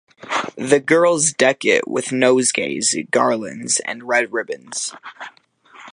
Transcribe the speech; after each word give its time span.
The 0.55 0.79
girls 0.79 1.31
deck 1.31 1.63
it 1.63 1.87
with 1.87 2.05
nosegays, 2.11 2.97
garlands, 3.11 3.79
and 3.81 4.01
red 4.01 4.33
ribbons. 4.33 4.95